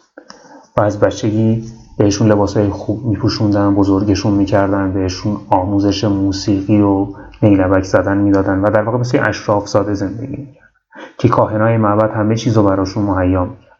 [0.77, 1.65] و از بچگی
[1.99, 7.07] بهشون لباس های خوب میپوشوندن بزرگشون می‌کردن بهشون آموزش موسیقی و
[7.43, 10.70] نیلبک زدن می‌دادن و در واقع مثل اشراف زاده زندگی می‌کردن.
[11.19, 13.71] که کاهنای معبد همه چیز رو براشون مهیا می‌کرد.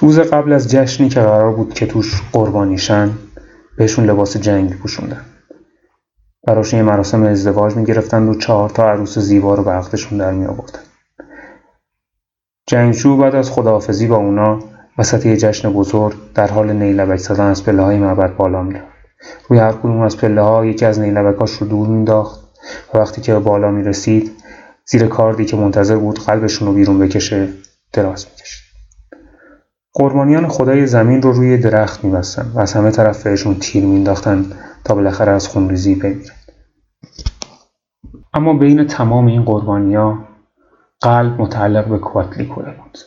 [0.00, 3.10] روز قبل از جشنی که قرار بود که توش قربانیشن
[3.76, 5.20] بهشون لباس جنگ پوشوندن.
[6.46, 10.46] براشون یه مراسم ازدواج می‌گرفتن و چهار تا عروس زیبا رو به عقدشون در می
[10.46, 10.80] آوردن.
[12.66, 14.58] جنگجو بعد از خداحافظی با اونا
[14.98, 18.86] وسط یه جشن بزرگ در حال نیلبک زدن از پله های معبد بالا می‌رفت.
[19.48, 22.40] روی هر کدوم از پله ها یکی از نیلبکاش رو دور مینداخت
[22.94, 24.35] و وقتی که به بالا می‌رسید
[24.88, 27.48] زیر کاردی که منتظر بود قلبشون رو بیرون بکشه
[27.92, 28.66] دراز می‌کشید
[29.94, 34.52] قربانیان خدای زمین رو روی درخت میبستن و از همه طرف بهشون تیر مینداختن
[34.84, 36.34] تا بالاخره از خونریزی بمیرن.
[38.34, 40.18] اما بین تمام این قربانیا
[41.00, 42.98] قلب متعلق به کواتلیکوله بود.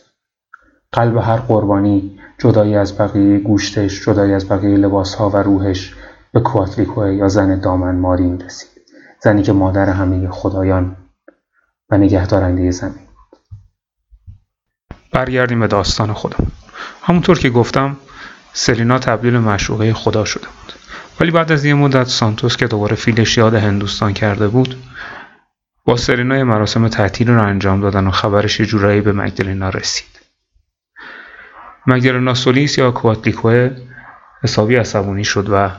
[0.91, 5.95] قلب هر قربانی جدایی از بقیه گوشتش جدایی از بقیه لباسها و روحش
[6.33, 8.69] به کواتلیکوه یا زن دامن ماری می‌رسید.
[9.23, 10.95] زنی که مادر همه خدایان
[11.89, 13.07] و نگهدارنده زمین.
[15.11, 16.51] برگردیم به داستان خودم.
[17.01, 17.97] همونطور که گفتم
[18.53, 20.73] سلینا تبدیل مشروعه خدا شده بود.
[21.19, 24.83] ولی بعد از یه مدت سانتوس که دوباره فیلش یاد هندوستان کرده بود
[25.85, 30.19] با سلینا مراسم تعطیل رو انجام دادن و خبرش جورایی به مگدلینا رسید.
[31.87, 33.69] مگدلینا سولیس یا کواتلیکوه
[34.43, 35.69] حسابی عصبانی شد و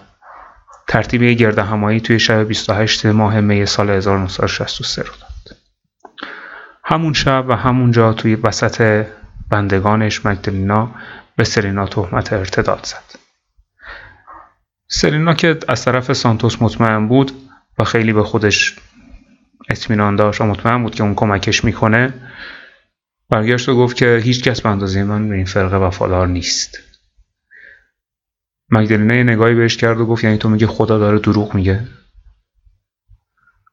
[0.88, 5.29] ترتیب یه گرد همایی توی شب 28 ماه می سال 1963 رو داد.
[6.90, 9.06] همون شب و همونجا توی وسط
[9.50, 10.94] بندگانش مگدلینا
[11.36, 13.20] به سلینا تهمت ارتداد زد.
[14.88, 17.32] سلینا که از طرف سانتوس مطمئن بود
[17.78, 18.78] و خیلی به خودش
[19.70, 22.14] اطمینان داشت و مطمئن بود که اون کمکش می‌کنه
[23.28, 26.78] برگشت و گفت که هیچ کس به من به این فرقه وفادار نیست.
[28.70, 31.88] مگدلینا یه نگاهی بهش کرد و گفت یعنی تو میگه خدا داره دروغ میگه؟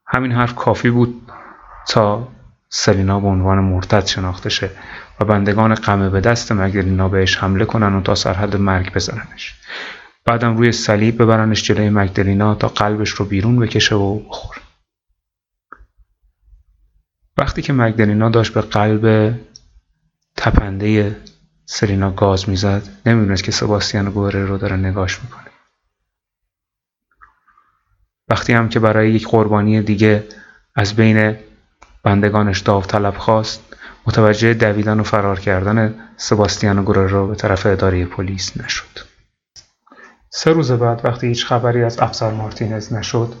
[0.06, 1.32] همین حرف کافی بود
[1.88, 2.37] تا
[2.70, 4.70] سلینا به عنوان مرتد شناخته شه
[5.20, 9.54] و بندگان قمه به دست مگدلینا بهش حمله کنن و تا سرحد مرگ بزننش.
[10.24, 14.60] بعدم روی صلیب ببرنش جلوی مگدلینا تا قلبش رو بیرون بکشه و بخوره
[17.36, 19.34] وقتی که مگدلینا داشت به قلب
[20.36, 21.16] تپنده
[21.66, 25.50] سلینا گاز می‌زد نمی‌دونست که سباستیان گوره رو داره نگاش می‌کنه.
[28.28, 30.24] وقتی هم که برای یک قربانی دیگه
[30.74, 31.36] از بین
[32.08, 33.74] بندگانش داوطلب خواست.
[34.06, 38.98] متوجه دویدن و فرار کردن سباستیان رو به طرف اداره پلیس نشد.
[40.30, 43.34] سه روز بعد وقتی هیچ خبری از افسر مارتینز نشد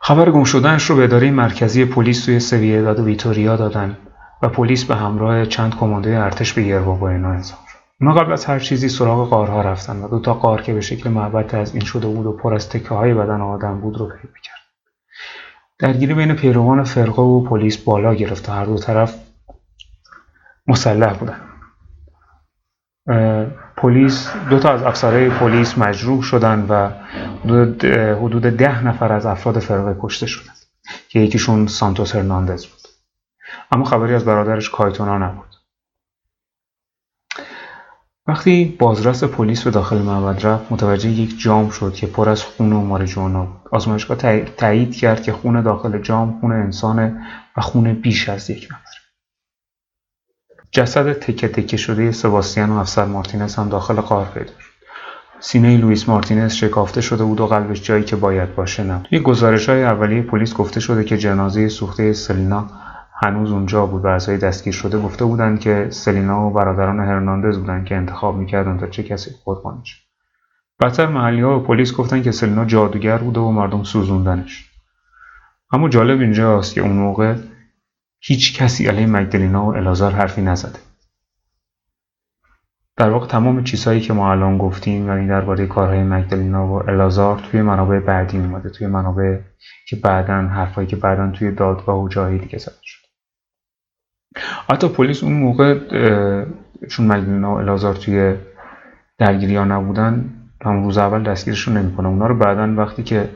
[0.00, 3.96] خبر گم شدنش رو به اداره مرکزی پلیس توی سویداد و ویتوریا دادن
[4.42, 8.58] و پلیس به همراه چند کمانده ارتش به اینا انزام شد اونا قبل از هر
[8.58, 12.06] چیزی سراغ قارها رفتن و دو تا قار که به شکل معبد از این شده
[12.06, 14.61] بود و پر از تکه های بدن آدم بود رو پیدا کرد
[15.82, 19.14] درگیری بین پیروان فرقه و پلیس بالا گرفت و هر دو طرف
[20.66, 21.40] مسلح بودن.
[23.76, 26.90] پلیس دو تا از افسرهای پلیس مجروح شدن و
[28.14, 30.56] حدود ده نفر از افراد فرقه کشته شدند
[31.08, 32.80] که یکیشون سانتوس هرناندز بود.
[33.70, 35.51] اما خبری از برادرش کایتونا نبود.
[38.26, 42.72] وقتی بازرس پلیس به داخل معبد رفت متوجه یک جام شد که پر از خون
[42.72, 43.60] و ماریجوانا بود.
[43.72, 48.92] آزمایشگاه تایید کرد که خون داخل جام خون انسانه و خون بیش از یک نفر.
[50.70, 54.72] جسد تکه تکه شده سباستیان و افسر مارتینز هم داخل قار پیدا شد.
[55.40, 59.06] سینه لوئیس مارتینز شکافته شده بود و قلبش جایی که باید باشه نبود.
[59.08, 62.70] توی گزارش های اولیه پلیس گفته شده که جنازه سوخته سلینا
[63.22, 67.84] هنوز اونجا بود و اعضای دستگیر شده گفته بودند که سلینا و برادران هرناندز بودند
[67.84, 69.98] که انتخاب می‌کردند تا چه کسی قربانی شد
[70.80, 74.70] بدتر محلی ها به پلیس گفتن که سلینا جادوگر بوده و مردم سوزوندنش.
[75.72, 77.34] اما جالب اینجاست که اون موقع
[78.20, 80.78] هیچ کسی علیه مگدلینا و الازار حرفی نزده.
[82.96, 87.62] در واقع تمام چیزهایی که ما الان گفتیم یعنی درباره کارهای مگدلینا و الازار توی
[87.62, 89.38] منابع بعدی اومده توی منابع
[89.88, 93.01] که بعدا حرفایی که بعدا توی دادگاه و جایی دیگه زده شد
[94.70, 95.78] حتی پلیس اون موقع
[96.88, 98.34] چون مگدلینا و الازار توی
[99.18, 100.24] درگیری ها نبودن
[100.64, 103.28] هم روز اول دستگیرشون نمی‌کنه اونا رو بعدا وقتی که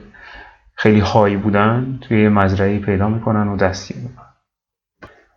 [0.74, 4.26] خیلی های بودن توی مزرعه پیدا می‌کنن و دستگیر می‌کنن.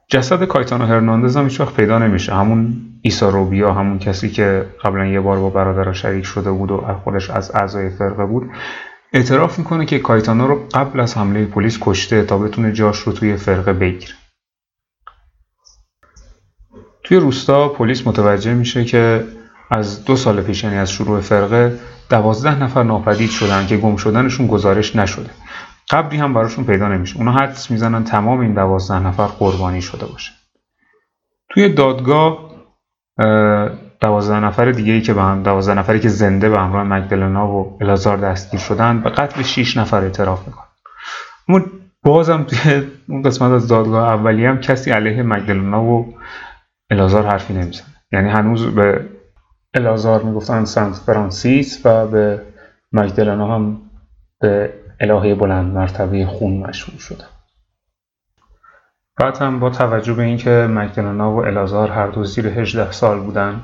[0.07, 2.35] جسد کایتانو هرناندز هم هیچ پیدا نمیشه.
[2.35, 6.77] همون ایسا روبیا همون کسی که قبلا یه بار با برادر شریک شده بود و
[7.03, 8.49] خودش از اعضای فرقه بود
[9.13, 13.35] اعتراف می‌کنه که کایتانو رو قبل از حمله پلیس کشته تا بتونه جاش رو توی
[13.35, 14.13] فرقه بگیره.
[17.09, 19.23] توی روستا پلیس متوجه میشه که
[19.71, 24.47] از دو سال پیش یعنی از شروع فرقه دوازده نفر ناپدید شدن که گم شدنشون
[24.47, 25.29] گزارش نشده.
[25.89, 27.17] قبلی هم براشون پیدا نمیشه.
[27.17, 30.31] اونا حدس می‌زنن تمام این دوازده نفر قربانی شده باشه.
[31.49, 32.51] توی دادگاه
[34.01, 37.77] دوازده نفر دیگه ای که به هم دوازده نفری که زنده به همراه مگدلنا و
[37.81, 40.65] الازار دستگیر شدن به قتل 6 نفر اعتراف می‌کنن.
[41.49, 41.61] اما
[42.03, 46.13] بازم توی اون قسمت از دادگاه اولی هم کسی علیه مگدلنا و
[46.89, 47.87] الازار حرفی نمی‌زنه.
[48.11, 49.09] یعنی هنوز به
[49.73, 52.41] الازار می‌گفتن سنت فرانسیس و به
[52.91, 53.81] مگدلنا هم
[54.39, 57.25] به الهه بلند مرتبه خون مشهور شدن
[59.17, 63.61] بعد هم با توجه به اینکه مگدلنا و الازار هر دو زیر 18 سال بودن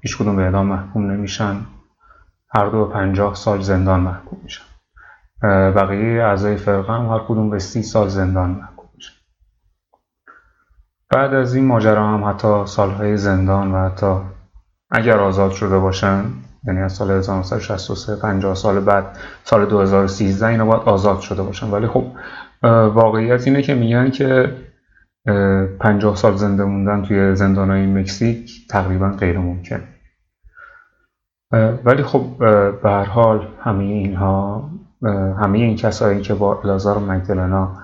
[0.00, 1.56] هیچ کدوم به اعدام محکوم نمیشن.
[2.54, 4.64] هر دو به 50 سال زندان محکوم میشن.
[5.42, 8.77] بقیه اعضای فرقه هم هر کدوم به 30 سال زندان محکوم.
[11.10, 14.16] بعد از این ماجرا هم حتی سالهای زندان و حتی
[14.90, 16.24] اگر آزاد شده باشن
[16.64, 21.70] یعنی از سال 1963 50 سال بعد سال 2013 اینا باید آزاد شده باشن.
[21.70, 22.04] ولی خب
[22.94, 24.56] واقعیت اینه که میگن که
[25.80, 29.80] 50 سال زنده موندن توی زندانهای مکزیک تقریبا غیر ممکن.
[31.84, 32.24] ولی خب
[32.82, 34.70] به هر حال همه اینها
[35.42, 37.76] همه این کسایی که با لازار مگدلنا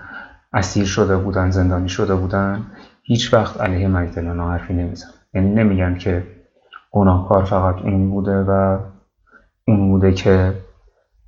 [0.52, 2.66] اسیر شده بودن زندانی شده بودن
[3.06, 6.26] هیچ وقت علیه مگدلنا حرفی نمیزن یعنی نمیگن که
[6.90, 8.78] گناهکار فقط اون بوده و
[9.68, 10.54] اون بوده که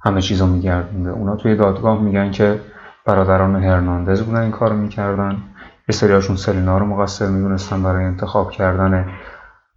[0.00, 2.60] همه چیز رو میگردونده اونا توی دادگاه میگن که
[3.06, 5.42] برادران هرناندز بودن این کار می‌کردن.
[5.88, 9.14] یه سریاشون سلینا رو مقصر می‌دونستن برای انتخاب کردن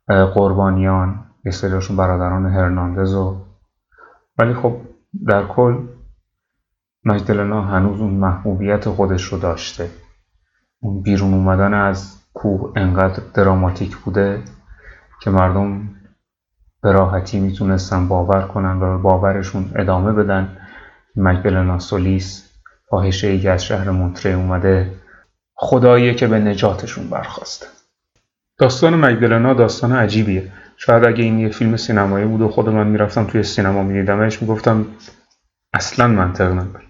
[0.07, 1.25] قربانیان.
[1.45, 3.35] یه سریاشون برادران هرناندز و
[4.37, 4.75] ولی خب
[5.27, 5.77] در کل
[7.05, 9.89] مجدلنا هنوز اون محبوبیت خودش رو داشته.
[10.79, 14.43] اون بیرون اومدن از کوه انقدر دراماتیک بوده
[15.21, 15.89] که مردم
[16.81, 20.57] به راحتی می‌تونستن باور کنن و باورشون ادامه بدن.
[21.15, 22.51] مکبلنا سولیس
[22.89, 24.95] فاحشه ای از شهر مونتره اومده
[25.55, 27.65] خداییه که به نجاتشون برخواسته
[28.57, 30.51] داستان مگدلنا داستان عجیبیه.
[30.77, 34.85] شاید اگه این یه فیلم سینمایی بود و خود من می‌رفتم توی سینما میدیدمش می‌گفتم
[35.73, 36.85] اصلا منطق نداره.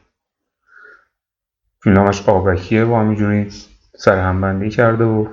[1.83, 3.51] فیلمش آبکیه و همینجوری
[3.99, 5.27] سرهمبندی کرده و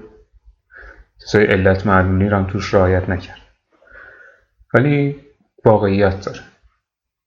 [1.20, 3.38] چیزای علت معلولی رو هم توش رعایت نکرد.
[4.74, 5.16] ولی
[5.64, 6.38] واقعیت داره.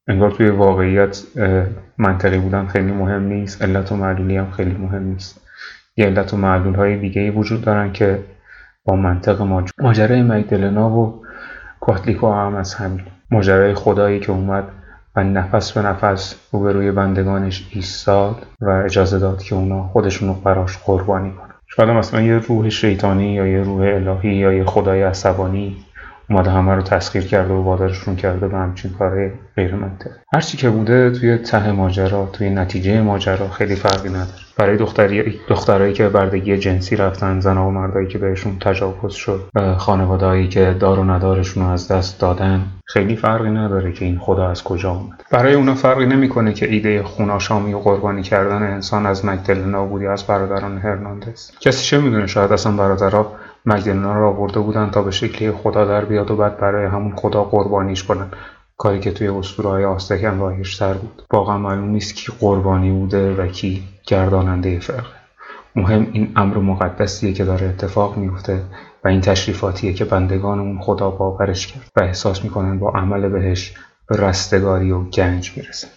[0.08, 1.24] انگار توی واقعیت
[1.98, 5.48] منطقی بودن خیلی مهم نیست علت و معلولی هم خیلی مهم نیست.
[5.98, 8.24] یه علت و معلول های دیگه وجود دارن که
[8.84, 9.42] با منطق
[9.82, 11.26] ماجرای مگدلنا و
[11.80, 13.06] کواتلیکو هم از همین.
[13.32, 14.64] ماجرای خدایی که اومد
[15.24, 21.32] نفس به نفس روبروی بندگانش ایستاد و اجازه داد که اونا خودشون رو براش قربانی
[21.32, 21.54] کنن.
[21.68, 25.78] شاید مثلا یه روح شیطانی یا یه روح الهی یا یه خدای عصبانی؟
[26.30, 30.70] اومده همه رو تسخیر کرده و وادارشون کرده به همچین کار غیر منطقی هرچی که
[30.70, 34.50] بوده توی ته ماجرا توی نتیجه ماجرا خیلی فرقی نداره.
[34.58, 34.78] برای
[35.50, 41.00] دخترایی که بردگی جنسی رفتن زن و مردایی که بهشون تجاوز شد خانوادهایی که دار
[41.00, 45.24] و ندارشون رو از دست دادن خیلی فرقی نداره که این خدا از کجا اومد.
[45.32, 50.24] برای اونا فرقی نمی‌کنه که ایده خوناشامی و قربانی کردن انسان از مکدل نابودی از
[50.24, 51.52] برادران هرناندز.
[51.60, 53.32] کسی چه می‌دونه؟ شاید اصلا برادرها
[53.70, 57.44] مگدلنا رو آورده بودن تا به شکلی خدا در بیاد و بعد برای همون خدا
[57.44, 58.28] قربانیش کنن
[58.78, 61.24] کاری که توی اسطوره های آستکن رایجتر بود.
[61.32, 65.20] واقعا معلوم نیست کی قربانی بوده و کی گرداننده فرقه
[65.76, 68.64] مهم این امر مقدسیه که داره اتفاق میفته
[69.04, 73.74] و این تشریفاتیه که بندگان اون خدا باورش کرد و احساس می‌کنن با عمل بهش
[74.08, 75.88] به رستگاری و گنج می‌رسن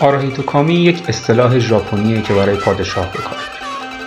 [0.00, 3.38] آراهیتو کامی یک اصطلاح ژاپنیه که برای پادشاه بکار.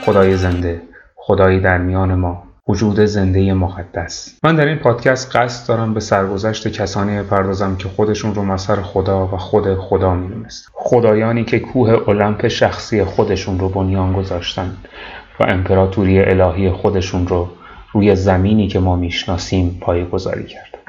[0.06, 0.82] خدای زنده
[1.16, 4.40] خدایی در میان ما وجود زنده مقدس.
[4.44, 9.28] من در این پادکست قصد دارم به سرگذشت کسانی بپردازم که خودشون رو مظهر خدا
[9.28, 14.78] و خود خدا می‌دونست خدایانی که کوه المپ شخصی خودشون رو بنیان گذاشتن
[15.40, 17.50] و امپراتوری الهی خودشون رو
[17.94, 20.81] روی زمینی که ما می‌شناسیم پایگذاری کرد.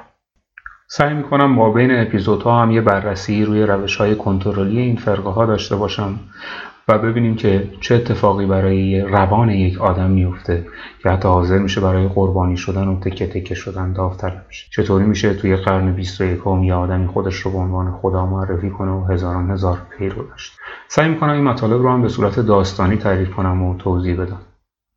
[0.94, 5.46] سعی می‌کنم با بین اپیزودها هم یه بررسی روی روش های کنترلی این فرقه ها
[5.46, 6.20] داشته باشم
[6.88, 10.66] و ببینیم که چه اتفاقی برای روان یک آدم میفته
[11.02, 14.66] که حتی حاضر میشه برای قربانی شدن و تکه تکه شدن داوطلب میشه.
[14.70, 19.04] چطوری میشه توی قرن 21 یه آدمی خودش رو به عنوان خدا معرفی کنه و
[19.04, 23.62] هزاران هزار پیرو داشت سعی می‌کنم این مطالب رو هم به صورت داستانی تعریف کنم
[23.62, 24.40] و توضیح بدم.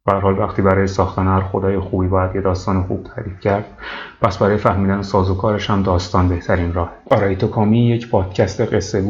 [0.05, 3.65] به حال وقتی برای ساختن هر خدای خوبی باید یه داستان خوب تعریف کرد
[4.21, 6.91] پس برای فهمیدن سازوکارش هم داستان بهترین راه.
[7.09, 9.01] آرایتو کامی یک پادکست قصه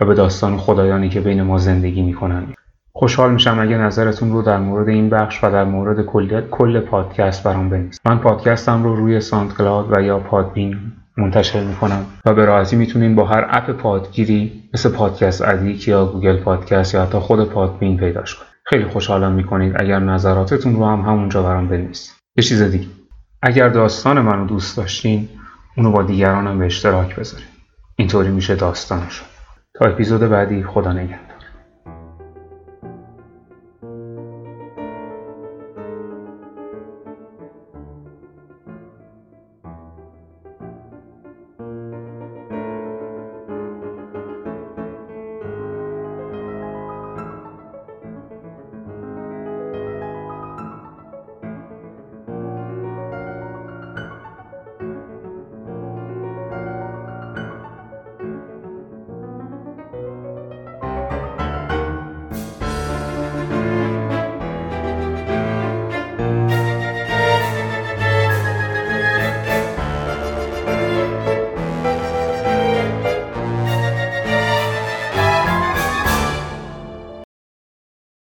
[0.00, 2.46] و به داستان خدایانی که بین ما زندگی می‌کنن.
[2.92, 7.44] خوشحال میشم اگه نظرتون رو در مورد این بخش و در مورد کل, کل پادکست
[7.44, 8.00] برام بنویسید.
[8.04, 10.76] من پادکستم رو روی SoundCloud و یا Podbean
[11.16, 16.36] منتشر می‌کنم و به راحتی می‌تونین با هر اپ پادگیری مثل Podcast Addict یا Google
[16.36, 18.51] Podcast یا حتی خود Podbean پیداش کنید.
[18.64, 19.80] خیلی خوشحالم می‌کنید.
[19.80, 22.14] اگر نظراتتون رو هم همونجا برام بنویسید.
[22.36, 22.86] یه چیز دیگه.
[23.42, 25.28] اگر داستان منو دوست داشتین
[25.76, 27.48] اونو با دیگرانم به اشتراک بذارید
[27.96, 29.26] اینطوری میشه داستانشون
[29.74, 31.31] تا اپیزود بعدی خدا نگهدار.